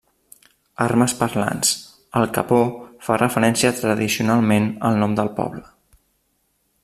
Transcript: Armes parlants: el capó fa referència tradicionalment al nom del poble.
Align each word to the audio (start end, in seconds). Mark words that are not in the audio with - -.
Armes 0.85 1.13
parlants: 1.19 1.73
el 2.21 2.25
capó 2.37 2.61
fa 3.09 3.19
referència 3.23 3.73
tradicionalment 3.83 4.67
al 4.91 4.99
nom 5.05 5.17
del 5.21 5.31
poble. 5.41 5.67